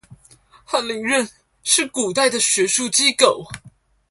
[0.63, 1.29] 翰林院
[1.63, 3.47] 是古代的學術機構